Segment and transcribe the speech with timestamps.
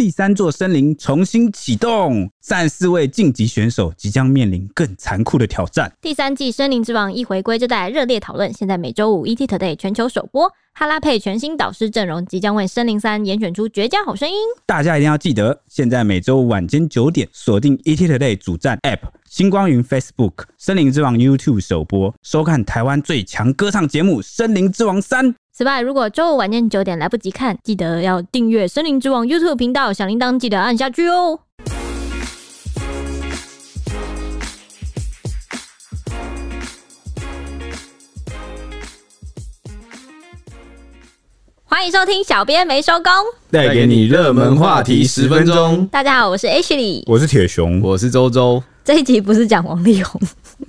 [0.00, 5.92] 第三座森林重新启动，三十四位晋级选手即将面临更残酷的挑战。
[6.00, 8.50] 第三季《森林之王》一回归就带来热烈讨论。
[8.54, 14.34] 现在每周五 ETtoday 全球首播，哈拉佩全新导师阵容即将为《森林三》严选出绝佳好声音。
[14.64, 25.26] 大家一定要记得，现在每周五晚间九点锁定 ETtoday 主站 App、星光云 Facebook、《森林之王》YouTube 首播，收看台湾最强歌唱节目《森林之王三》。
[25.60, 31.40] 此外，如果周五晚间九点来不及看，记得要订阅《森林之王》YouTube 频道，小铃铛记得按下去哦。
[41.64, 43.12] 欢迎收听，小编没收工，
[43.50, 45.86] 带给你热门话题十分钟。
[45.88, 48.62] 大家好，我是 Ashley，我是铁熊，我是周周。
[48.90, 50.20] 这一集不是讲王力宏。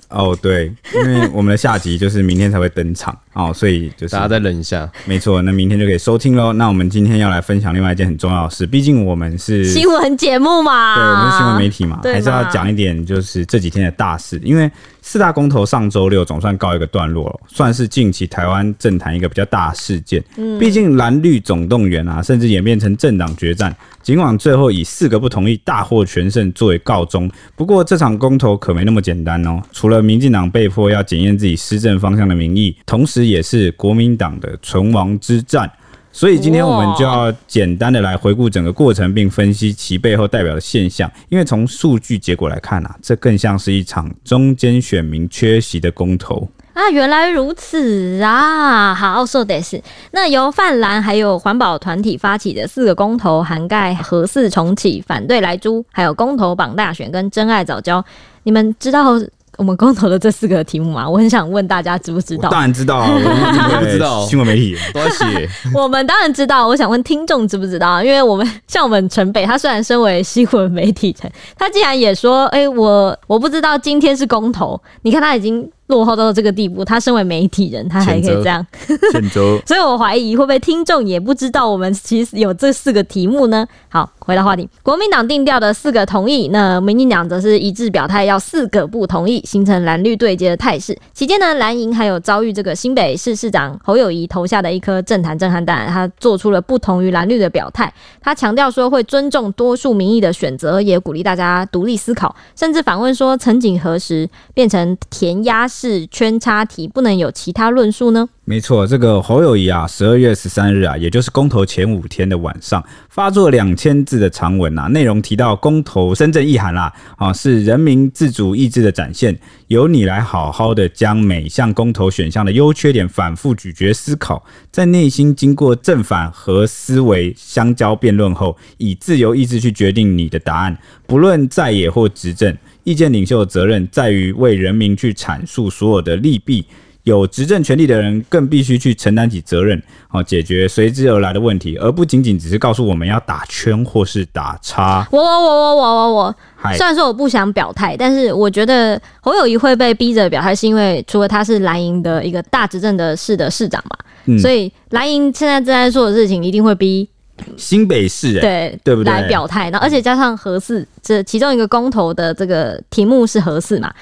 [0.08, 4.88] 哦，对，因为我们的下集就是明天才会登场 哦，所以就是大家再忍一下。
[5.06, 6.52] 没错，那明天就可以收听喽。
[6.52, 14.40] 那我们今天要来分享另外一件很重要的事，毕竟我们是新闻节目嘛，对，我们是新闻媒体嘛，还是要讲一点就是这几天的大事。
[14.44, 20.22] 因为四大公投上周六总算告一个段落了，算是近期台湾政坛一个比较大事件。
[20.36, 23.74] 嗯，毕竟蓝绿总动员啊，甚至演变成政党决战。
[24.02, 29.62] 尽管最后以四个不同意大获全胜作为告终，不过这场公投可没那么简单哦。
[29.72, 35.70] 除了民进党被迫要检验自己施政方向的民意，同时也是国民党的存亡之战。
[36.14, 41.10] 所以今天我们就要简单的来回顾整个过程，并分析其背后代表的现象。
[41.30, 46.46] 因为从数据结果来看啊，这更像是一场中间选民缺席的公投。
[46.74, 48.94] 啊，原来如此啊！
[48.94, 58.02] 好，说的是，那由泛蓝还有环保团体发起的四个公投，涵盖核四重启、反对来租，还有公投榜大选跟真爱早教。
[58.44, 59.12] 你们知道
[59.58, 61.06] 我们公投的这四个题目吗？
[61.06, 62.48] 我很想问大家，知不知道？
[62.48, 64.24] 当然知道啊，我不知道。
[64.24, 65.48] 新闻媒体都在写。
[65.74, 66.66] 我们当然知道。
[66.66, 68.02] 我想问听众知不知道？
[68.02, 75.70] 因为我们像我们城北，他虽然身为新闻媒体人，他竟然也说：“哎、欸，我我不知道今天是公投。”你看他已经。
[75.92, 78.66] 落后到这个地步，他身为媒体人，他还可以这样。
[79.66, 83.66] 所以我怀疑会不会听众也不知道我们其实有这四个题目呢？
[83.90, 90.96] 好，回到话题，国民党定调的四个同意，那民进党则是一致表态要四个不同意，形成蓝绿对接的态势。
[91.12, 97.92] 期间呢，蓝营还有遭遇这个新北市市长侯友谊投下的一颗政坛震撼弹，他做出了不同于蓝绿的表态。
[98.20, 108.28] 他强调说会尊重多数民意的选择，也鼓励大家独立思考，甚至反问说：曾几何时变成填鸭式圈叉题，不能有其他论述呢？
[108.44, 119.34] 没错，这个侯友谊啊，十二月十三日啊，也就是公投前五天的晚上，发作两千字的长文啊，内容提到公投深圳意涵啦，啊，是人民自主意志的展现，
[119.68, 136.66] 由你来好好的将每项公投选项的优缺点反复咀嚼思考，在内心经过正反和思维相交辩论后，以自由意志去决定你的答案，不论在野或执政，意见领袖的责任在于为人民去阐述所有的利弊。
[137.04, 145.06] 有执政权力的人更必须去承担起责任，好解决随之而来的问题，而不仅仅只是告诉我们要打圈或是打叉。
[145.10, 146.36] 我我我我我我我，
[146.76, 153.96] 虽然说我不想表态，但是我觉得侯友谊会被逼着表态，是因为除了他是蓝营的一个大执政的市的市长嘛，
[154.26, 157.08] 嗯、所以蓝营现在正在做的事情一定会逼
[157.56, 163.92] 新北市对对不对来表态，然后而且加上核四，这其中一个公投的这个题目是核四嘛。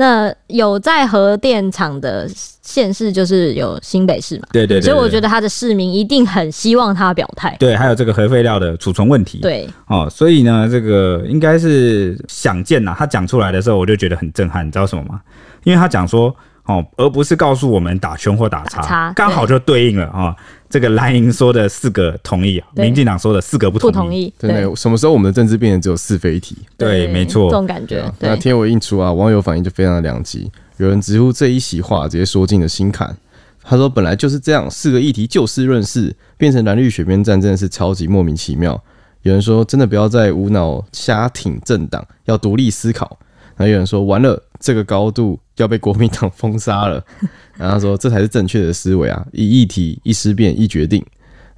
[0.00, 2.28] 那有在核电厂的
[2.62, 4.46] 县市，就是有新北市嘛？
[4.52, 7.56] 对对对，对，所以我觉得他的市民一定很希望他表态。
[7.58, 9.38] 对，还有这个核废料的储存问题。
[9.38, 12.94] 对，哦，所以呢，这个应该是想见呐。
[12.96, 14.64] 他讲出来的时候，我就觉得很震撼。
[14.64, 15.20] 你知道什么吗？
[15.64, 16.34] 因为他讲说。
[16.68, 20.36] 哦，而不是告诉我们打圈或打叉，刚好就对应了啊、哦。
[20.68, 23.90] 这个蓝营说的四个同意，民进党说的四个不同意。
[23.90, 26.58] 不同意，对，对，什么时候我们的政治变成只有是非题？
[26.76, 28.04] 对，没错，这种感觉。
[28.18, 30.50] 那天文一出啊，网友反应就非常的两极。
[30.76, 33.16] 有人直呼这一席话直接说进了心坎。
[33.64, 38.78] 他说本来就是这样，四个议题就事论事，变成蓝绿选边站真的是超级莫名其妙。
[39.22, 43.18] 有人说真的不要再无脑瞎挺政党，要独立思考。
[43.56, 47.04] 然后有人说完了，这个高度要被国民党封杀了。
[47.56, 51.04] 然后他说这才是正确的思维啊，一议题一思辨一决定。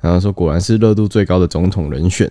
[0.00, 2.30] 然后说果然是热度最高的总统人选。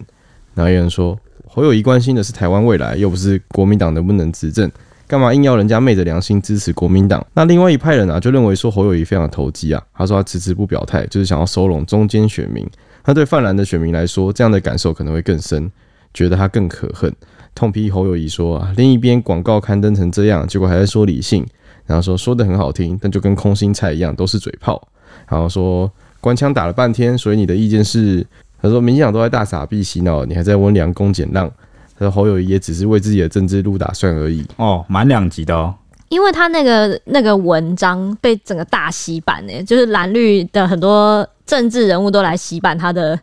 [0.56, 1.18] 然后有人说
[1.48, 4.69] 侯友谊关心的是台湾未来，又不是国民党能不能执政，
[5.07, 7.25] 干嘛硬要人家昧着良心支持国民党？
[7.33, 9.81] 那另外一派人啊，就认为说侯友谊非常的投机啊。
[9.94, 12.68] 他说他迟迟不表态，就是想要收拢中间选民。
[13.04, 15.72] 他对泛蓝的选民来说，这样的感受可能会更深，
[16.13, 17.12] 觉得他更可恨。
[17.56, 21.46] 痛批侯友谊说啊，另一边广告刊登成这样，结果还在说理性，
[21.86, 24.81] 然后说说的很好听，但就跟空心菜一样，都是嘴炮。
[25.28, 25.92] 然后说
[26.22, 28.25] 官腔打了半天，所以你的意见是
[28.62, 31.51] 他说民进党都在大傻逼洗脑，你还在温良恭俭让。
[31.98, 34.46] 他说侯友谊也只是为自己的政治路打算而已。
[34.56, 35.75] 哦，满两集的哦。
[36.07, 43.19] 因为他那个那个文章被整个大洗版呢，就是蓝绿的很多政治人物都来洗版他的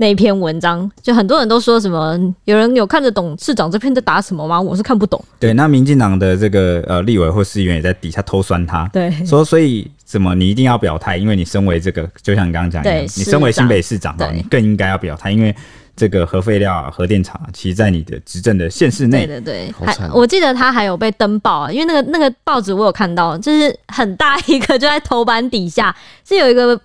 [0.00, 4.58] 那篇文章，就很多人都说什么，有人有看得懂市长这篇在打什么吗？
[4.58, 5.22] 我是看不懂。
[5.38, 15.54] 对，那民进党的这个呃立委或市议员也在底下偷酸他，对，说所以怎么你一定要表态，因为你身为这个，就像你刚刚讲的，你身为新北市长，你更应该要表态，因为。
[15.96, 25.94] 这个核废料核电厂，其实在你的执政的县市内，对对对，还我记得他还有被登报啊，因为那个那个报纸我有看到，就是很大一个，就在头版底下
[26.26, 26.80] 是有一个。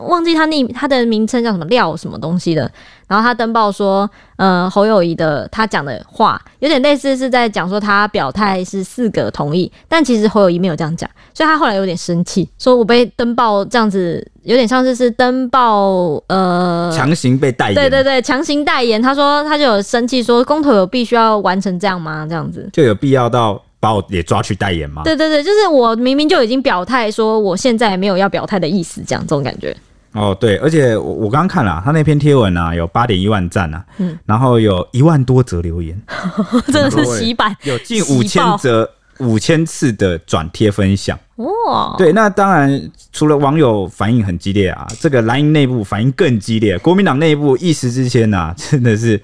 [0.00, 2.70] 忘记他那他的名称叫什么料什么东西的，
[3.06, 22.26] 然后他登报说，呃，侯友谊的他讲的话有点类似是在讲说他表态是四个同意，但其实侯友谊没有这样讲，所以他后来有点生气，说我被登报这样子，有点像是是登报呃强行被代言，对对对，强行代言，他说他就有生气说公投有必须要完成这样吗？
[22.28, 23.62] 这样子就有必要到。
[23.80, 25.02] 把我也抓去代言吗？
[25.04, 29.76] 对对对，就是我明明就已经表态，说我现在没有要表态的意思，这样这种感觉。
[30.12, 36.00] 哦，对，而且我我刚刚看了他那篇贴文啊，有八点一万赞啊，嗯，然后有一万多则留言，
[36.72, 38.88] 真的是洗版，有近五千则。
[39.18, 41.94] 五千次的转贴分享哇！
[41.96, 46.76] 对，那当然除了网友反应很激烈啊，这个蓝营内部反应更激烈。
[46.78, 49.20] 国民党内部一时之间呐、啊， 真的是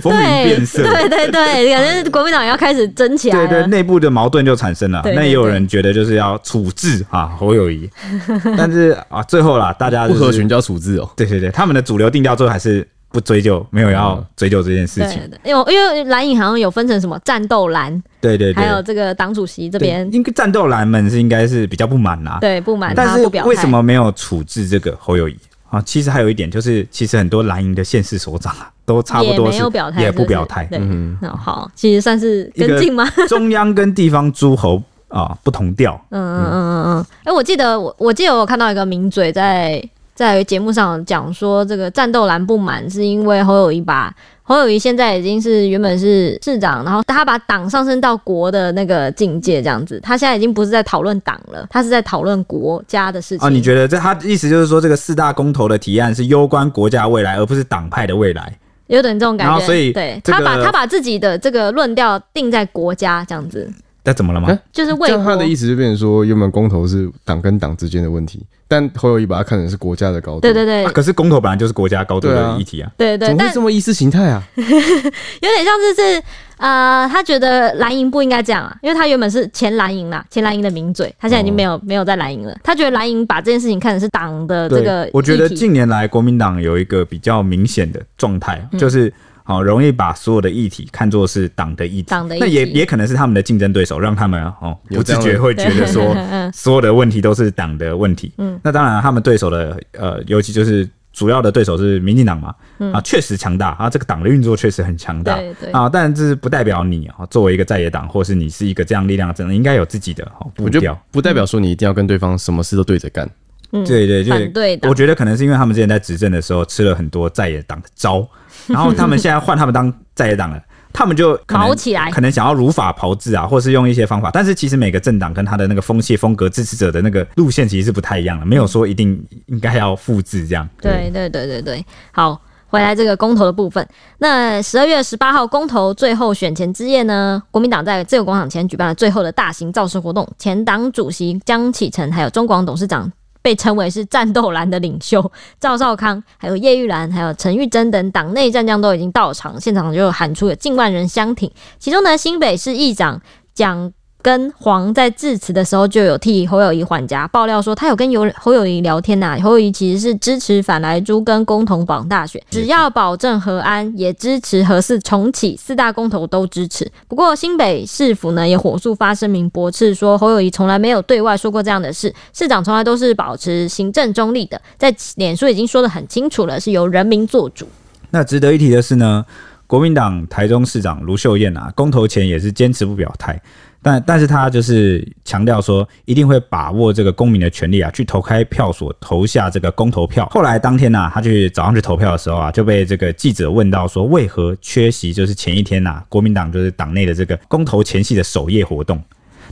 [0.00, 0.82] 风云变色。
[0.82, 3.48] 对对对，感觉国民党要开始争起来了。
[3.48, 5.00] 对对，内部的矛盾就产生了。
[5.04, 7.88] 那也有人觉得就是要处置啊侯友谊，
[8.58, 11.08] 但是啊，最后啦，大家、就是、不合群叫处置哦。
[11.16, 12.86] 对对对，他们的主流定调最后还是。
[13.14, 15.20] 不追究，没有要追究这件事情。
[15.44, 22.92] 因为因为蓝营好像有分成什么战斗蓝，对对对，还有这个党主席这边，应该战斗蓝们是应该是比较不满啦，对不满。
[22.92, 25.36] 但是为什么没有处置这个侯友谊
[25.70, 25.80] 啊？
[25.82, 30.68] 其实还有一点就是，其实很多蓝营的县市首长啊，都差不多是也没有表态，也不表态。
[30.72, 33.08] 嗯，好，其实算是跟进吗？
[33.30, 35.94] 中央跟地方诸侯啊不同调。
[36.10, 37.06] 嗯嗯嗯嗯嗯。
[37.22, 39.80] 哎，我记得我我记得我看到一个名嘴在。
[40.14, 44.14] 在节目上讲说，这个战斗蓝不满是因为侯友谊把
[44.44, 53.46] 侯友谊现在已经是原本是市长，然后他把党上升到国的那个境界，这样子，他现在已经不是在讨论党了，他是在讨论国家的事情。
[53.46, 58.56] 哦，你觉得这他的意思就是说，这个四大公投的提案是攸关国家未来，而不是党派的未来，
[58.88, 59.66] 有点这种感觉。
[59.66, 63.68] 所以，对他把他把自己的这个论调定在国家这样子。
[64.06, 64.48] 那怎么了吗？
[64.48, 70.40] 欸、就是他的意思就变成说，原本公投是党跟党之间的问题，但侯友谊把它看成是国家的高度。
[70.40, 70.84] 对对对。
[70.84, 72.90] 啊、可是公投本来就是国家高度的议题啊。
[72.98, 73.28] 对对，对。
[73.28, 74.42] 怎么会这么意识形态啊？
[74.56, 76.22] 有点像是是
[76.58, 82.54] 呃，他觉得蓝营不应该这样啊，因为他原本是前蓝营啦，前蓝营的名嘴，他现在已经没有、哦、没有在蓝营了。
[82.62, 85.08] 他觉得蓝营把这件事情看成是党的这个。
[85.14, 89.10] 我觉得近年来国民党有一个比较明显的状态，就是。
[89.46, 92.38] 好，容易把所有的议题看作是党的议题，议题。
[92.40, 96.16] 那也也可能是他们的竞争对手，让他们哦不自觉会觉得说，
[96.52, 98.32] 所有的问题都是党的问题。
[98.38, 105.70] 嗯，那当然，他们对手的呃，尤其就是主要的对手是民进党嘛，嗯、啊，确实强大啊，这个党的运作确实很强大，对对。
[105.72, 113.24] 啊，但这是不代表你啊，作为一个在野党，或是你是一个这样力量的政党，应该有自己的哦步调，不代表说你一定要跟对方什么事都对着干。
[113.26, 113.30] 嗯、
[113.70, 118.26] 对对对，对，我觉得可能是因为他们之前在执政的时候吃了很多在野党的招，
[118.68, 120.60] 然后他们现在换他们当在野党了，
[120.92, 124.30] 他们就跑起来，可能想要如法炮制啊，或是用一些方法。
[124.32, 130.68] 但是其实每个政党跟他的那个风气、风格、支持者的那个路线其实是不太一样的，没有说一定应该要复制这样。
[130.80, 133.86] 对对对对对，好，回来这个公投的部分，
[134.18, 143.10] 那十二月十八号公投最后选前之夜呢，国民党在自由广场前举办了最后的大型造势活动，前党主席江启臣还有中广董事长。
[143.44, 151.50] 被称为是战斗蓝的领袖 赵少康，还有叶玉兰，还有陈玉珍等党内战将都已经到场，现场就喊出了近万人相挺。
[151.78, 153.20] 其中呢，新北市议长
[153.52, 153.92] 蒋。
[154.24, 166.90] 跟黄在致辞的时候就有替侯友谊缓颊，爆料说他有跟有侯友谊聊天呐、啊，侯友谊其实是支持反莱猪跟公投绑大选，只要保证和安，也支持核四重启，四大公投都支持。
[167.06, 177.68] 不过新北市府呢也火速发声明驳斥说侯友谊从来没有对外说过这样的事，市长从来都是保持行政中立的，在脸书已经说得很清楚了，是由人民做主。
[178.08, 179.26] 那值得一提的是呢，
[179.66, 183.38] 国民党台中市长卢秀燕啊，公投前也是坚持不表态。
[183.84, 190.26] 但但是他就是强调说，一定会把握这个公民的权利啊，去投开票所投下这个公投票。
[190.30, 195.12] 后来当天呢、他去早上去投票的时候啊，就被这个记者问到说，为何缺席？
[195.12, 198.98] 就是前一天呐、啊，国民党就是党内的这个公投前夕的首夜活动。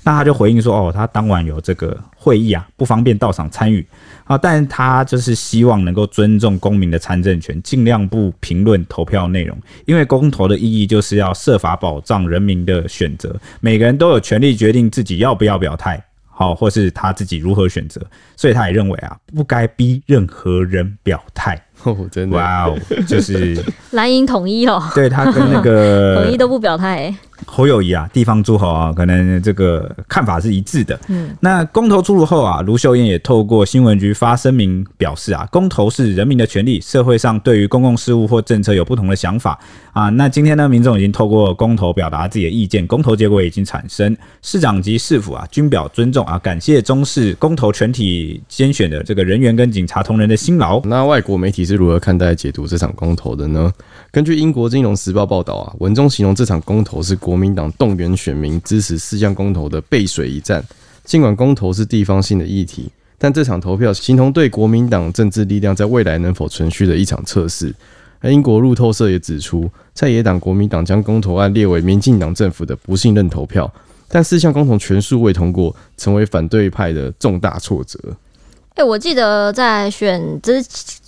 [0.05, 3.87] 那他就回应说：“哦，他当晚有这个会议啊，不方便到场参与
[4.25, 18.01] 啊，但他就是希望能够尊重公民的参政权，尽量不评论投票内容，因为公投的意义就是要设法保障人民的选择，每个人都有权利决定自己要不要表态，好，或是他自己如何选择，
[18.37, 23.57] 所以他也认为啊，不该逼任何人表态。” 哦，真的，哇哦，就是
[23.93, 27.15] 蓝营统一哦，对他跟那个 统一都不表态。
[27.45, 30.99] 侯友谊啊，地方诸侯啊，可能这个看法是一致的。
[31.09, 39.59] 嗯，那公投出炉后啊，卢秀燕也透过新闻局发声明表示啊，公投是人民的权利，社会上对于公共事务或政策有不同的想法
[39.93, 40.09] 啊。
[40.11, 50.81] 那今天呢，民众已经透过公投表达自己的意见，公投结果已经产生，市长及市府啊均表尊重啊，感谢中市公投全体监选的这个人员跟警察同仁的辛劳。
[50.85, 53.73] 那外国媒体是是如何看待解读这场公投的呢？
[54.11, 60.63] 根据英国金融时报报道啊，文中形容这场公投是国民党动员选民支持四项公投的背水一战。
[61.05, 67.75] 尽管公投是地方性的议题，但这场投票形同对国民党政治力量在未来能否存续的一场测试。
[68.21, 73.73] 而英国路透社也指出，在野党国民党将公投案列为民进党政府的不信任投票，
[74.09, 77.99] 但四项公投全数未通过，成为反对派的重大挫折。
[78.75, 80.63] 哎、欸，我记得在选之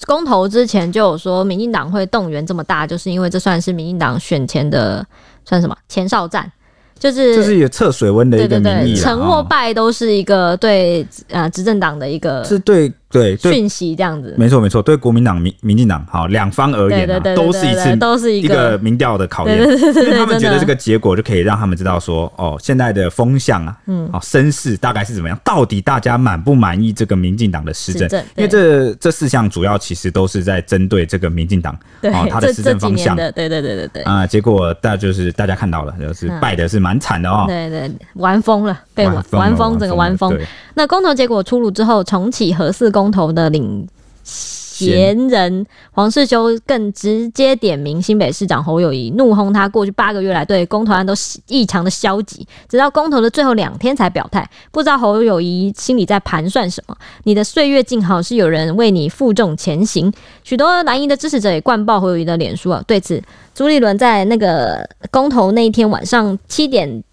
[0.06, 5.06] 公投之前就有说，民进党会动员这么大，就是因为这算是民进党选前的
[5.44, 6.50] 算什么前哨战。
[6.97, 28.08] 就是就是有测水温的一个对对对，成或败都是一个对呃执政党的一个是对对讯息这样子，没错没错，对国民党民民进党好两方而言啊，都是一次都是一个民调的考验，因为他们觉得这个结果就可以让他们知道说哦，现在的风向啊，嗯，好声势大概是怎么样，到底大家满不满意这个民进党的施政？
[28.37, 34.02] 因为这这四项主要其实都是在针对这个民进党哦，他的施政方向，对对对对对。
[34.02, 40.37] 啊，结果大就是大家看到了，就是败的是蛮惨的哦，对对，玩疯了，被玩玩疯，整个玩疯。
[40.75, 43.87] 那公投结果出炉之后，重启核四公公投的领
[44.23, 51.12] 衔人黄世修更直接点名新北市长侯友谊，怒轰他过去八个月来对公投案都
[51.49, 54.49] 异常的消极，直到公投的最后两天才表态。
[54.73, 56.96] 不知道侯友谊心里在盘算什么？
[57.25, 60.11] 你的岁月静好是有人为你负重前行。
[60.42, 62.82] 许多蓝营的支持者也灌爆侯友谊的脸书啊。
[62.87, 63.23] 对此，
[63.54, 67.04] 朱立伦在那个公投那一天晚上七点。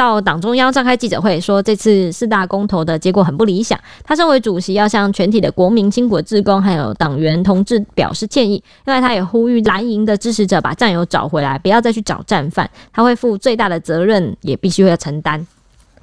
[0.00, 3.78] 到党中央召开记者会，说这次四大公投的结果很不理想。
[4.02, 8.64] 他身为主席，要向全体的国民、经国志工还有党员同志表示歉意。
[8.86, 12.70] 另外，他也呼吁蓝营的支持者把战友找回来，不要再去找战犯。
[12.90, 15.46] 他会负最大的责任，也必须要承担。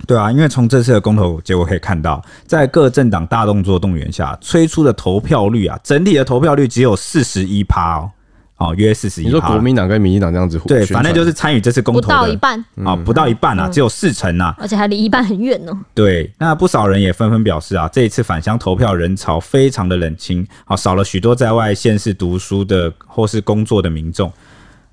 [0.05, 8.11] 对啊，因为从这次的公投结果可以看到，在各政党大动作动员下，催出的投票率啊，整体的投票率只有四十一趴哦。
[8.57, 9.25] 哦，约四十一。
[9.25, 15.71] 你说国民党跟民进党这样子，对，反正就是参与这次公投的不到一半啊，不到一半啊，只有四成啊，而且还离一半很远呢。
[15.93, 24.31] 对，那不少人也纷纷表示啊，这一次返乡投票人潮非常的冷清，啊，少了许多在外县市读书的或是工作的民众。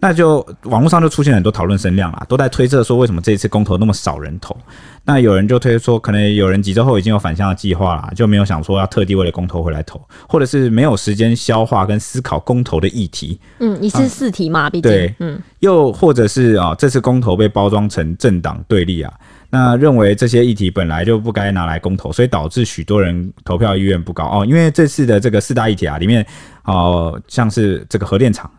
[0.04, 4.54] 那就网络上就出现很多讨论声量啦，都在推测说为什么这一次公投那么少人投。
[5.02, 13.40] 那有人就推说，可能有人几周后已经有返乡的计划啦，就没有想说要特地为了公投回来投，或者是没有时间消化跟思考公投的议题。
[13.60, 19.10] 嗯，一次四题嘛，毕、啊、竟对，嗯，又或者是啊，这次公投被包装成政党对立啊，
[19.48, 24.44] 那认为这些议题本来就不该拿来公投，所以导致许多人投票意愿不高哦。
[24.46, 26.26] 因为这次的这个四大议题啊，里面
[26.64, 28.50] 哦，像是这个核电厂。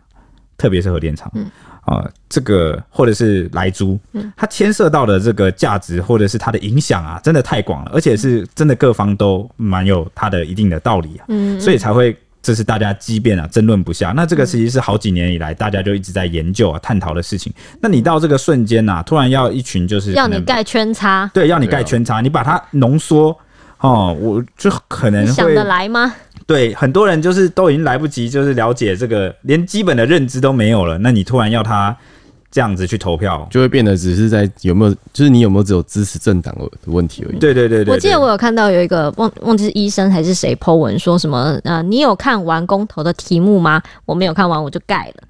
[0.58, 1.44] 特别是核电厂，嗯，
[1.82, 14.14] 啊、呃，这个或者是来租，嗯，它牵涉到的这个价值或者是它的影响啊，真的太广了，而且是真的各方都蛮有它的一定的道理啊，嗯，所以才会这是大家激辩啊，争论不下。
[14.16, 17.52] 那这个其实是好几年以来大家就一直在研究啊、探讨的事情。
[17.82, 23.36] 那你到这个瞬间呐、啊，突然要一群就是要你盖圈叉，对，要你盖圈叉，你把它浓缩，
[23.80, 26.14] 哦，我就可能会想得来吗？
[26.48, 30.98] 对，很多人就是都已经来不及，就是了解这个，连基本的认知都没有了。
[31.00, 31.96] 那你突然要他
[32.52, 37.40] 这样子去投票，就会变得只是在有没有，就是你有没有只有支持政党的问题而已。
[37.40, 43.82] 对对对对，对，我记得我有看到有一个忘忘记是医生还是谁 po 文说什么呃，你有看完公投的题目吗？
[44.06, 45.24] 我没有看完，我就盖了。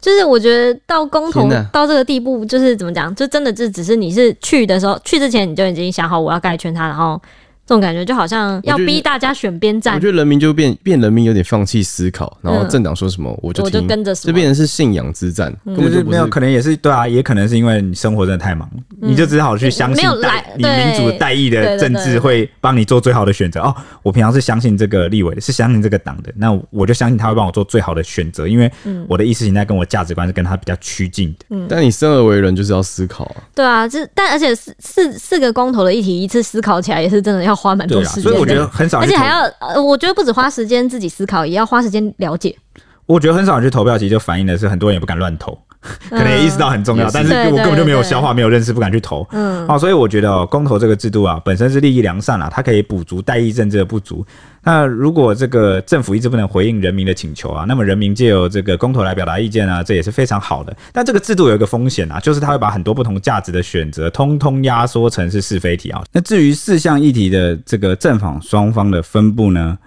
[0.00, 7.20] 就是我觉得到公投到这个地步，就是怎么讲，就真的就只是你是去的时候，去之前你就已经想好我要盖圈他，然后。
[7.66, 9.96] 这种感觉就好像要逼大家选边站。
[9.96, 15.52] 我觉得人民就变变人民有点放弃思考，然后政党说什么我就我就跟着什么，这变成是信仰之战。
[15.64, 18.70] 根本就是没有，可能也是对啊，也可能是因为你生活真的太忙，
[19.00, 23.60] 你就只好去相信代你民主代议的政治会帮你做最好的选择。
[23.60, 28.70] 哦，我平常是相信这个立委的，是相信这个党的，那我就相信他会帮我做最好的选择，因为
[29.08, 31.56] 我的意识形态跟我价值观是跟他比较趋近的。
[31.68, 33.42] 但你生而为人就是要思考啊。
[33.54, 38.32] 对啊，这但而且四四四个公投的议题一次思考起来也是真的要花蛮多时间。
[38.34, 42.54] 我觉得很少，而且还要呃，我觉得不止花时间自己思考，也要花时间了解。
[43.06, 45.58] 我觉得很少人去投票，其实就反映的是很多人也不敢乱投，
[46.10, 49.26] 可能也意识到很重要，嗯、但是我根本就没有消化，没有认识，不敢去投。
[49.32, 54.24] 嗯，好，所以我觉得哦，公投这个制度啊，本身是利益良善啊，它可以补足代议政治的不足。
[54.62, 60.76] 那如果这个政府一直不能回应人民的请求啊，那么人民借由这个公投来表达意见啊，这也是非常好的。
[60.92, 66.02] 但这个制度有一个风险啊，就是它会把很多不同价值的选择，通通压缩成是是非题啊。
[66.12, 69.78] 那至于四项议题的这个正反双方的分布呢？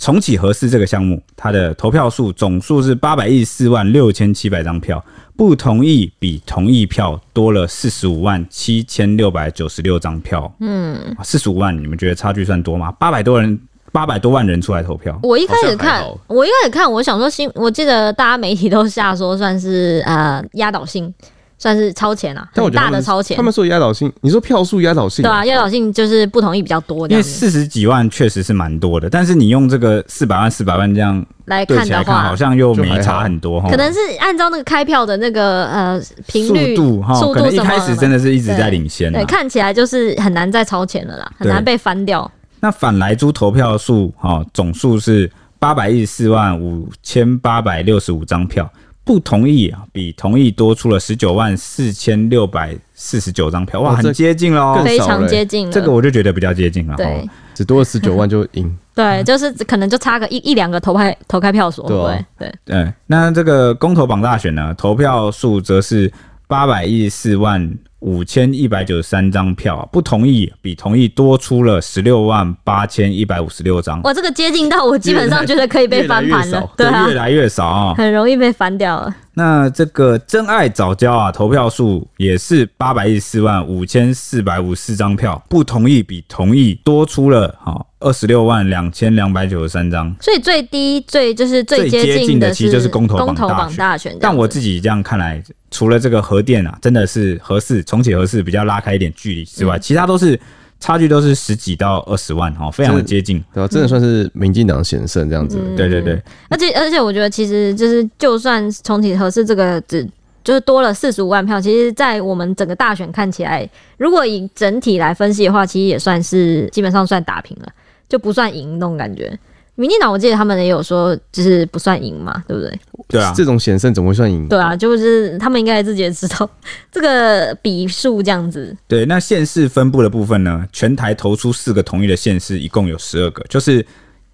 [0.00, 5.04] 重启核四这个项目，它的投票数总数是八百一十四万六千七百张票，
[5.36, 10.50] 不同意比同意票多了四十五万七千六百九十六张票。
[10.60, 12.90] 嗯，四十五万，你们觉得差距算多吗？
[12.92, 13.60] 八百多人，
[13.92, 15.20] 八百多万人出来投票。
[15.22, 21.12] 我一开始看，我一开始看，我想说新，我记得大家媒体都下说算是呃压倒性。
[21.60, 23.36] 算是超前啊，很大的超前。
[23.36, 27.06] 他们说压倒性，你说票数压倒性，对啊，压倒性就是不同意比较多。
[27.08, 33.60] 因为四十几万确实是蛮多的，但是你用这个四百万、四百万这样来看的话，好像又没差很多。
[33.68, 39.12] 可能是按照那个开票的那个呃频率、速度哈，速度一开始真的是一直在领先。
[39.12, 42.30] 对，看起来就是很难再超前了啦，很难被翻掉。
[42.60, 48.66] 那反莱猪投票数哈，总数是八百一十四万五千八百六十五张票。
[49.10, 55.68] 不同意啊，比同意多出了十九万四千六百四十九张票，哇，很接近喽，非常接近。
[55.68, 58.72] 这个我就觉得比较接近了，对，只多了十九万就赢。
[58.94, 62.54] 对，就是可能就差个一一两个投开投开票所，对对。
[62.64, 66.12] 对，那这个公投榜大选呢，投票数则是
[66.50, 67.78] 八百一十四万。
[68.00, 74.00] 五千一百九十三张票，不同意比同意多出了十六万八千一百五十六张。
[74.00, 79.14] 哇，这个接近到我基本上觉得可以被翻盘了，对，越来越少啊，很容易被翻掉了。
[79.34, 90.16] 那这个真爱早教啊，投票数也是八百一十四万五千四百五十四张票，不同意比同意多出了哈二十六万两千两百九十三张。
[90.22, 94.16] 所以最低最就是最接近的，其实就是公投榜大，大选。
[94.18, 100.38] 但我自己这样看来，除了这个核电啊，真的是核四重启核四比较拉开一点距离之外，嗯、其他都是。
[100.82, 103.68] 差距都是十几到二十万哈，非常的接近，对吧？
[103.68, 105.58] 真的算是民进党险胜这样子。
[105.60, 110.02] 嗯、对对对，而且而且我觉得其实就是，就算重启核四这个只
[110.42, 117.70] 就是多了四十五万票，其实，在我们整个大选看起来，如果以整体来分析的话，其实也算是基本上算打平了，
[118.08, 119.38] 就不算赢那种感觉。
[119.76, 122.80] 民进党我记得他们也有说，就是不算赢嘛，对不对？
[123.08, 124.46] 对啊，这种险胜怎么会算赢？
[124.46, 126.48] 对啊，就是他们应该自己也知道
[126.92, 128.76] 这个比数这样子。
[128.86, 130.66] 对，那县市分布的部分呢？
[130.70, 133.84] 全台投出四个同意的县市一共有十二个，就是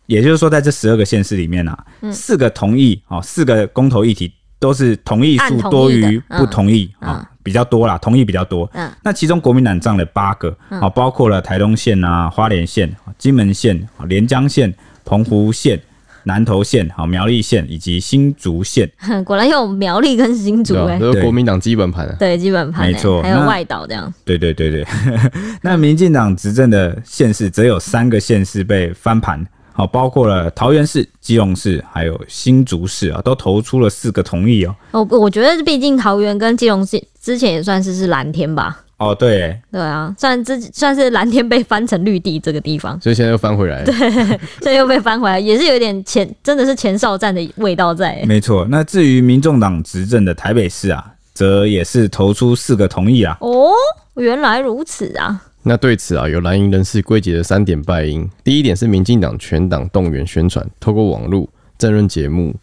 [0.07, 8.69] 也就是说，在这十二个县市里面啊，嗯、四个同意哦，四个公投议题都是同意数多于不同意啊、嗯哦，比较多啦，同意比较多。
[8.75, 14.75] 嗯，那其中国民党占了八个啊，嗯、包括了台东县啊、花莲县、金门县、连江县。
[15.07, 15.81] 澎湖县、
[16.25, 18.91] 南投县、好苗栗县以及新竹县，
[19.25, 24.85] 果然有苗栗跟新竹哎、欸，都是国民党基本盘、啊，对基本盘、欸，没错，还有外岛这样，对对对对。
[25.63, 34.75] 那民进党执政的县市则有三个县市被翻盘，好，包括了桃园市、基隆市还有新竹市啊，都投出了四个同意哦。
[34.91, 38.83] 我我觉得毕竟桃园跟基隆市之前也算是是蓝天吧。
[38.99, 43.93] 哦，对、欸，对啊，算这算是蓝天被翻成绿地这个地方，所以现在又翻回来，对，
[44.63, 48.23] 现在又被翻回来，也是有点前，真的是前哨战的味道在。
[48.27, 53.37] 没错，那至于民众党执政的台北市啊，则也是投出四个同意啊。
[53.41, 53.71] 哦，
[54.15, 55.43] 原来如此啊。
[55.63, 58.27] 那对此啊，有蓝营人士归结了三点败因。
[58.43, 62.55] 第一点是民进党全党动员宣传，透过网络、政论节目。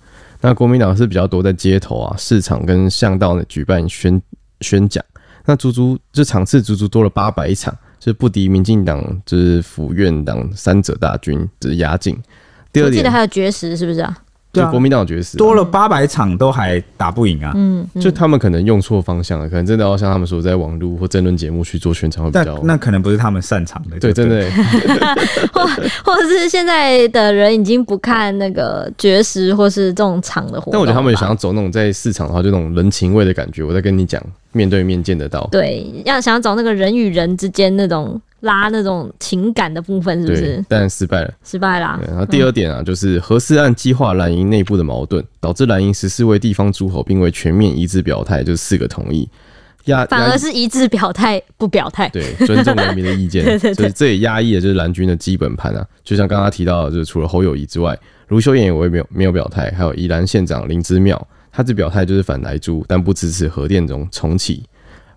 [0.42, 4.20] 那国民党是比较多在街头啊、市场跟巷道呢举办宣
[4.62, 5.04] 宣讲。
[5.46, 12.18] 那足足这场次足足多了八百场，是不敌民进党就是府院党三者大军，就是压境。
[12.72, 14.18] 第二点，我记得还有绝食，是不是啊？
[14.54, 17.52] 对，国民党有绝食，多了八百场都还打不赢啊。
[17.56, 22.62] 嗯，就他们可能用错方向了，可能真的要像他们说，在网络或争论节目去做宣传会比较。
[22.64, 24.00] 那可能不是他们擅长的。
[24.00, 24.48] 对，真的。
[25.52, 25.66] 或
[26.06, 30.74] 或者是现在的人已经不看那个绝食或是这种场的活动。
[30.74, 33.64] 但我觉得他们想要走那种在市场的话，就那种人情味的感觉。
[33.64, 35.50] 我在跟你讲，面对面见得到。
[35.52, 40.66] 对，要想要找那个人与人之间那种拉那种情感的部分，是不是？
[40.70, 42.00] 但失败了，失败啦。
[42.08, 49.28] 然后第二点啊，嗯、就是核四案激化蓝营内部的矛盾，导致蓝营十四位地方诸侯并未全面一致表态，就是四个同意。
[49.86, 55.86] 压反而是一致表态不表态，对，尊重人民的意见， 所以这也压抑了就是蓝军的基本盘啊。
[56.06, 57.98] 就像刚刚提到的，就是除了侯友谊之外，
[58.30, 64.64] 卢修燕也没有没有表态，还有宜兰县长林之妙，他只表态就是反莱猪，但不支持核电中重启。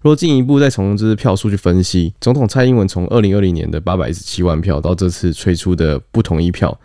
[0.02, 6.78] 若进一步再从这支票数去分析，总统蔡英文从二零二零年的八百一十七万票到这次催出的不同意票，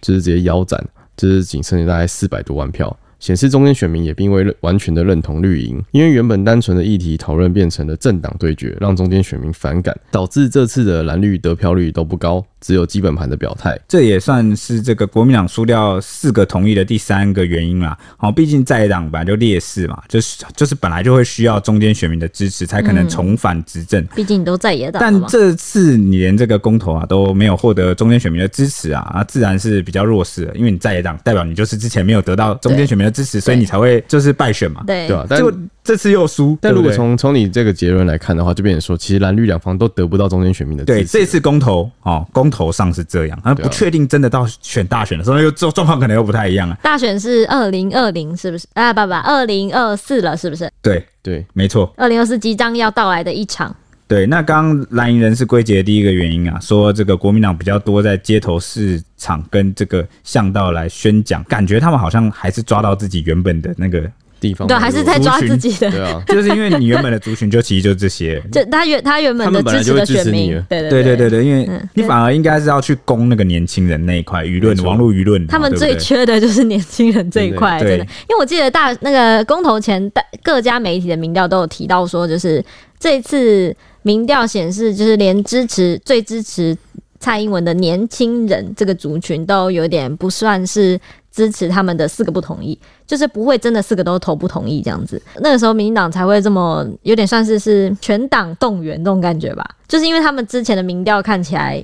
[0.00, 0.84] 就是直接腰斩，
[1.16, 2.96] 就是仅剩下大概四百多万票。
[3.18, 12.44] 显示中间选民也并未完全的认同绿营，因为原本单纯的议题讨论变成了政党对决，让中间选民反感，导致这次的蓝绿得票率都不高。
[12.62, 17.98] 只有基本盘的表态，这也算是这个国民党输掉四个同意的第三个原因啦。
[18.16, 24.02] 好，毕竟在野党本来就劣势嘛，就是就是本来就会需要中间选民的支持，才可能重返执政。
[24.14, 30.54] 毕、嗯、竟你都在野党，但这次你连这个公投啊都没有获得中间选民的支持啊，啊，自然是比较弱势的。
[30.54, 35.26] 因为你在野党，代表你就是之前没有得到中间选民的支持，所以你才会就是败选嘛，对对吧？
[35.28, 35.52] 但就
[35.84, 40.98] 这次又输，但如果从从你这个结论来看的话，就变成说，其实蓝绿两方都得不到中间选民的支持。
[41.00, 46.78] 对，这次公投哦，公投上是这样，啊，不确定真的到选大选的时候，又状状况可能又不太一样啊。
[46.84, 48.64] 大选是二零二零，是不是？
[48.74, 50.70] 啊，不不，二零二四了，是不是？
[50.80, 53.74] 对对，没错，二零二四即将要到来的一场。
[54.06, 64.08] 对，那刚刚蓝营人士归结的第一个原因啊，说这个国民党比较多在街头市场跟这个巷道来宣讲，感觉他们好像还是抓到自己原本的那个。
[64.42, 82.62] 地方对，还是在抓自己的，对啊， 就是因为你原本的族群就其实就这些， 就他原他原本的支持的选民，对对对对对，因为你反而应该是要去攻那个年轻人那一块舆论，网络舆论，他们最缺的就是年轻人这一块，真的，因为我记得大那个公投前，大各家媒体的民调都有提到说，就是
[82.98, 86.76] 这次民调显示，就是连支持最支持
[87.22, 91.00] 蔡英文的年轻人这个族群都有点不算是。
[91.34, 95.18] 支持他们的四个不同意，就是不会真的四个都投不同意这样子。
[95.36, 99.66] 那个时候，民进党才会这么有点算是是全党动员那种感觉吧。
[99.88, 101.82] 就是因为他们之前的民调看起来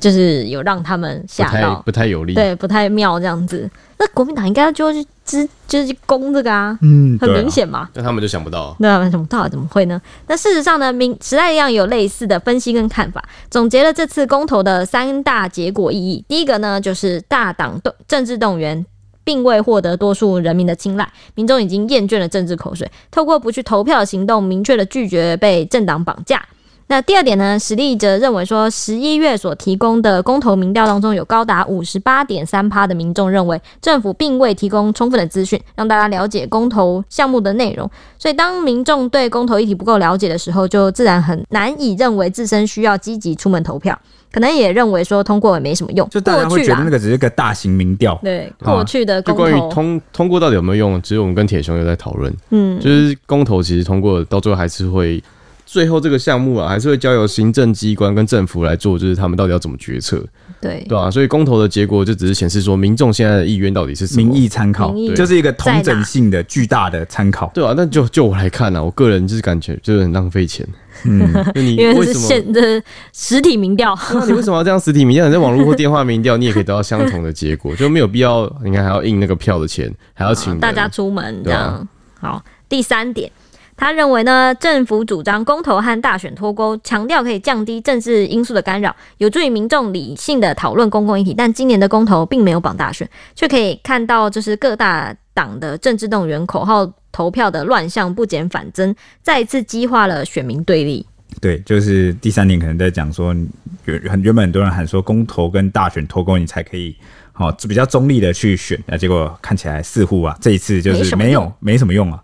[0.00, 3.70] 就是有让他们吓到，不太有利，对，不太妙这样子。
[3.98, 7.88] 那国民党应该就去支，就是去攻这个啊，嗯，很明显嘛。
[7.94, 9.98] 那他们就想不到，那他们想不到怎么会呢？
[10.26, 16.22] 那事实上呢，民时代一样有类似的分析跟看法，总结了这次公投的三大结果意义。
[16.28, 18.84] 第一个呢，就是大党动政治动员，
[19.24, 26.44] 并未获得多数人民的青睐，民众已经厌倦了政治口水，透过不去投票的行动，明确的拒绝被政党绑架。
[26.88, 27.58] 那第二点呢？
[27.58, 37.90] 时力则认为说，十一月所提供的公投民调当中，有高达五十八点三趴的民众认为政府并未提供充分的资讯，让大家了解公投项目的内容。
[38.16, 43.98] 所以，当民众对公投议题不够了解的时候，就自然很难以认为自身需要积极出门投票。
[44.30, 48.16] 可能也认为说通过也没什么用，就大家会觉得那个只是个大型民调。
[48.22, 52.32] 对，过去的公投，就关于通通过到底有没有用，只有我们跟铁雄有在讨论。
[52.50, 55.20] 嗯，就是公投其实通过到最后还是会。
[55.66, 60.24] 最后这个项目啊，还是会交由行政机关跟政府来做，就是他们到底要怎么决策，
[60.60, 64.22] 对对啊，所以公投的结果就只是显示说，民众现在的意愿到底是什么？
[64.22, 70.66] 民意参考，就是一个同整性的巨大的参考，对啊，那就就我来看呢、啊，我个人就是感觉就是很浪费钱。
[71.04, 71.20] 嗯，
[71.54, 75.26] 你为 因为是现的实体民调，那你为什么要这样实体民调？
[75.26, 78.50] 你在网络或电话民调，你也可以得到相同的结果，就没有必要。
[78.64, 81.60] 你看还要印那个票的钱，还要请大家出门这样。
[81.60, 81.86] 啊、
[82.20, 83.30] 好，第三点。
[83.76, 91.34] 他认为呢，政府主张公投和大选脱钩，强调可以降低政治因素的干扰，有助于民众理性的讨论公共议题。
[91.36, 101.06] 但今年的公投并没有绑大选，却可以看到就是各大党的政治动员、口号投票的乱象不减反增，再一次激化了选民对立。
[101.42, 103.36] 对，就是第三点，可能在讲说，
[103.84, 106.96] 原很原本很多人喊说公投跟大选脱钩，你才可以
[107.32, 112.22] 好比较中立的去选，那结果看起来似乎啊，这一次就是没有没什么用啊。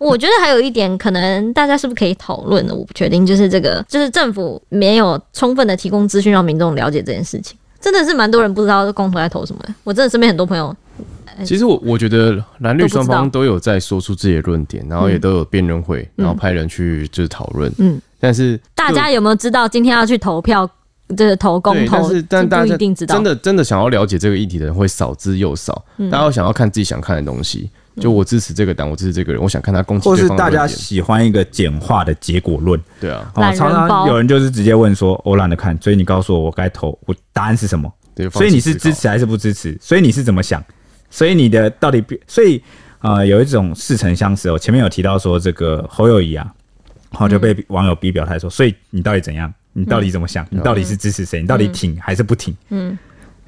[0.00, 2.74] 我觉得还有一点，可能大家是不是可以讨论的？
[2.74, 9.74] 我不确定，就是这个，就是政府没有充分的提供资讯，让民众了解这件事情，真的是蛮多人不知道公投在投什么的。
[9.84, 10.74] 我真的身边很多朋友，
[11.44, 17.70] 其实我我觉得蓝绿双方都有在说出自己的论点，然后也都有辩论会，然后派人去就是讨论。
[17.76, 20.66] 嗯，但是大家有没有知道今天要去投票，
[21.14, 21.96] 就是投公投？
[21.98, 27.68] 但是但大家一定知道，真的真的想要了解这个议题的人会少之又少，大家想要看自己想看的东西。
[27.96, 30.08] 就我支持这个党，我支持这个人，我想看他攻击。
[30.08, 33.30] 或是大家喜欢一个简化的结果论，对啊。
[33.34, 39.76] 哦，常常有人就是直接问说：“我懒得看，所以你告诉我我该投，我答案是什么？”对，所以你是支持还是不支持？
[39.80, 40.62] 所以你是怎么想？
[41.10, 42.62] 所以你的到底，所以
[43.00, 44.48] 呃，有一种似曾相识。
[44.48, 46.46] 哦前面有提到说这个侯友谊啊，
[47.10, 50.44] 然后就被网友逼表态说：“所以你到底怎样？”你到底怎么想？
[50.46, 51.40] 嗯、你到底是支持谁？
[51.40, 52.52] 你到底挺还是不挺？
[52.70, 52.98] 嗯，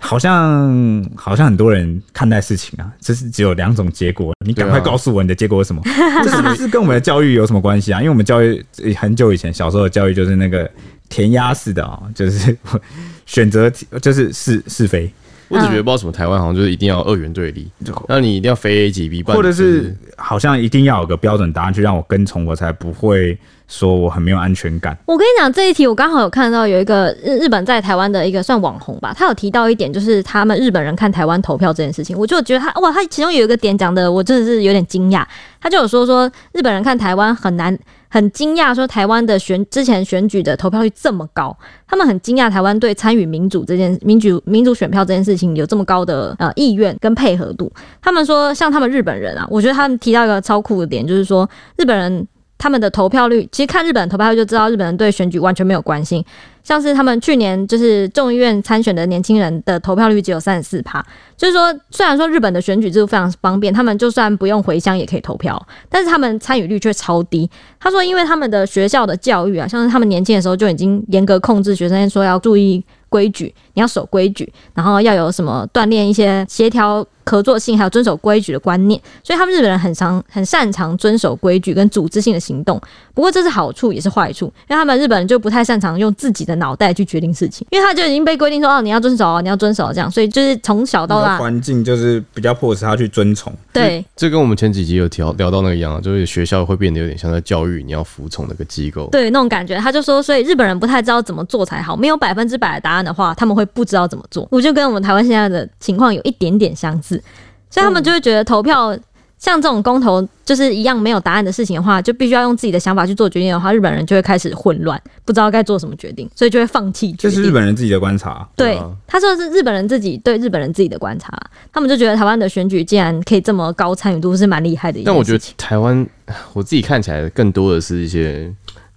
[0.04, 4.34] 好像好像很多人看待事情啊，就是只有两种结果。
[4.44, 5.80] 你赶快告诉我你的结果是什么？
[6.24, 8.00] 这是不是跟我们的教育有什么关系啊？
[8.00, 8.62] 因为我们教育
[8.98, 10.68] 很久以前小时候的教育就是那个
[11.08, 12.56] 填鸭式的啊、喔，就是
[13.26, 15.10] 选择就是是是非。
[15.52, 17.70] 我只觉得不知道什么台湾好像就是一定要二元对立，
[18.08, 23.36] 那你一定要非 A 即 B，或者是好像一定要有个标准答案去让我跟从，我才不会
[23.68, 24.96] 说我很没有安全感。
[25.04, 35.22] 我跟你讲这一题，我刚好有看到有一个日日本在台湾的一个算网红吧，他有提到一点，就是他们日本人看台湾投票这件事情，我就觉得他哇，他其中有一个点讲的，我真的是有点惊讶。
[35.60, 37.78] 他就有说说日本人看台湾很难。
[38.12, 41.56] 很惊讶，说台湾的选之前选举的投票率这么高，
[41.88, 47.72] 他们很惊讶台湾对参与民主这件民主民主选票这件事情有这么高的呃意愿跟配合度。
[48.02, 51.48] 他们说，像他们日本人啊，我觉得他们提到一个超酷的点，就是说
[51.78, 52.28] 日本人
[52.62, 56.24] 他们的投票率，其实看日本人投票率就知道日本人对选举完全没有关心。
[56.62, 61.04] 像是他们去年就是众议院参选的年轻人的投票率只有三十四趴，
[61.36, 67.50] 就是说虽然说日本的选举制度非常方便，他们就算不用回乡也可以投票，但是他们参与率却超低。
[67.80, 82.78] 他说，因为他们的学校的教育啊，像是他们年轻的时候就已经严格控制学生，说要注意规矩，你要守规矩，然后要有什么锻炼一些协调合作性，还有遵守规矩的观念，所以他们日本人很常很擅长遵守规矩跟组织性的行动。
[83.14, 93.50] 不过这是好处也是坏处，因为他们日本人就不太擅长用自己的脑袋去决定事情，因为他就已经被规定说哦，你要遵守，你要遵守这样，所以就是从小到大环境就是比较迫使他去遵从。
[93.72, 99.76] 对，这跟我们前几集有聊聊到那个一样，就是学校会变得有点像在教育你要服从那个机构，对那种感觉。
[99.78, 104.46] 他就说，所以日本人不太知道怎么做才好，没有百分之百的答案的话，他们会不知道怎么做。
[104.50, 107.21] 我就跟我们台湾现在的情况有一点点相似，
[107.70, 108.98] 所以他们就会觉得投票。
[109.38, 117.12] 像这种公投就是一样没有答案的事情的话，就必须要用自己的想法去做决定的话，日本人就会开始混乱，不知道该做什么决定，所以就会放弃。
[117.18, 118.48] 这是日本人自己的观察。
[118.54, 121.36] 对，他说的是日本人自己对日本人自己的观察，
[121.72, 125.02] 他们就觉得台湾的选举竟然可以这么高参与度，是蛮厉害的。
[125.04, 126.06] 但我觉得台湾，
[126.52, 128.48] 我自己看起来更多的是一些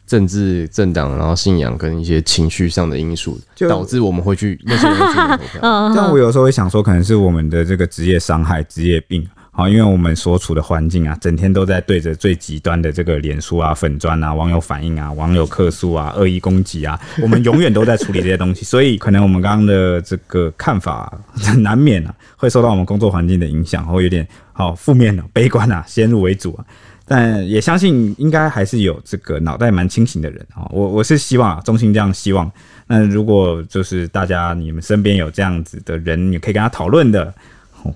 [0.05, 5.91] 政治政党，然后信仰跟一些情绪上的因素，导致我们会去那些人去投票。
[5.95, 9.27] 但我有时候会想说，可能是我们的这个职业伤害、职业病。
[9.57, 21.17] 好，因为我们所处的环境啊，整天都在对着最极端的这个脸书啊、粉砖啊、网友反应啊、网友客诉啊、恶意攻击啊， 我们永远都在处理这些东西，所以可能我们刚刚的这个看法
[21.59, 26.65] 难免啊，会受到我们工作环境的影响，会有点好负面的、啊、悲观啊，先入为主啊。
[27.07, 32.51] 但也相信应该还是有这个脑袋蛮清醒的人啊，我我是希望啊，衷心这样希望。
[32.87, 37.33] 那如果就是大家你们身边有这样子的人，你可以跟他讨论的。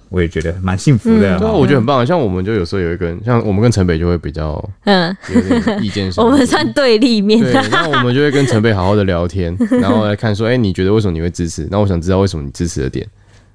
[0.10, 2.06] 我也觉得蛮幸福的，对啊，我觉得很棒。
[2.06, 6.12] 像我们就有时候有一个人，像我们跟陈北就会比较，嗯，有点意见。
[6.16, 7.52] 我们算对立面，对。
[7.72, 11.68] 那我们就会跟陈北好好的聊天， 然后来看说，哎，你觉得为什么你会支持？
[11.72, 13.04] 那我想知道为什么你支持的点，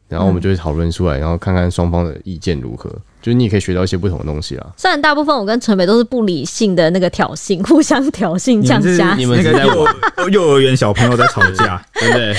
[0.08, 2.92] 然后我们就会讨论出来，然后看看双方的意见如何。
[3.24, 4.66] 就是你也可以学到一些不同的东西啊。
[4.76, 12.34] 虽然大部分我跟陈北都是不理性的那个挑衅， 互相挑衅，这样加你们那个幼 幼儿园小朋友在吵架， 对不对？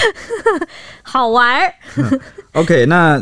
[1.02, 1.74] 好玩儿。
[2.54, 3.20] OK，那。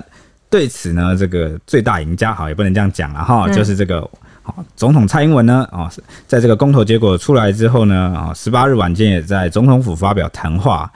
[0.49, 4.07] 对此呢，这个最大赢家好也不能这样讲了哈，就是这个
[4.43, 5.89] 好总统蔡英文呢啊，
[6.27, 10.87] 在这个公投结果出来之后呢啊，十八日晚间也在总统府发表谈话，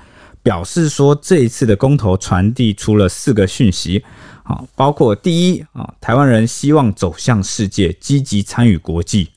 [0.44, 4.06] 表示说这一次的公投传递出了四个讯息，
[4.48, 9.28] 啊，包括第一啊，台湾人希望走向世界，积极参与国际，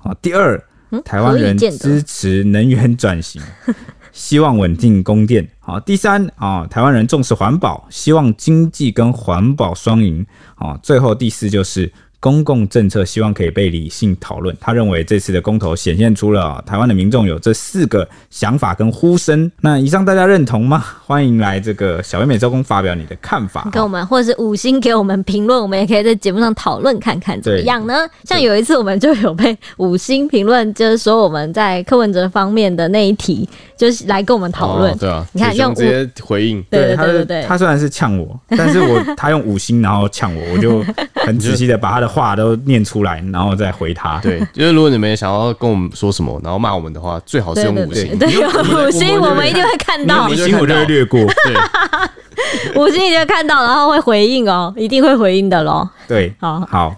[0.00, 0.62] 啊，第二，
[1.04, 3.40] 台湾人支持能源转型。
[4.12, 5.78] 希望稳定供电，好。
[5.78, 10.26] 第三啊，台湾人重视环保，希望经济跟环保双赢，
[10.56, 10.76] 好。
[10.82, 11.92] 最后第四就是。
[12.20, 14.56] 公共政策希望可以被理性讨论。
[14.60, 19.50] 他认为这次的公投显现出了台湾的民众有这四个想法跟呼声。
[19.60, 20.84] 那以上大家认同吗？
[21.06, 27.94] 欢迎来这个小而美周公发表你的看法，跟我们或者是五星给我们评论，我们也可以在节目上讨论看看怎么样呢？
[28.24, 34.96] 像有一次我们就有被五星评论，就是说我们在柯文哲方面的那一题，就是来跟我们讨论。
[34.98, 36.60] 对啊，你看用直接回应。
[36.68, 42.07] 对对对对对，他虽然是呛我，但是我他用五星然后呛我，我就很仔细的把他的。
[42.08, 44.18] 话都念出来，然后再回他。
[44.22, 48.18] 对， 就是如果你们也想要跟我们说什么，然后骂我们的话，最好是用五星。
[48.18, 50.26] 对，用五星，我们一定会看到。
[50.26, 51.20] 五星我就会略过。
[51.44, 55.86] 对， 五星一定会看到，然后会回应哦，一定会回应的喽。
[56.06, 56.96] 对，好，好，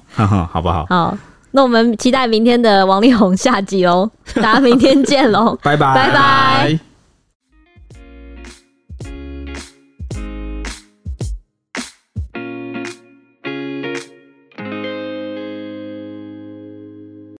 [0.52, 0.86] 好不好？
[0.88, 1.16] 好，
[1.52, 6.89] 那我们期待明天的王力宏下集喽，大家明天见喽，拜拜，拜拜。